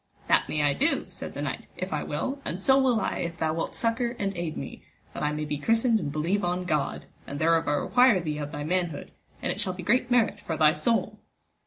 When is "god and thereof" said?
6.65-7.67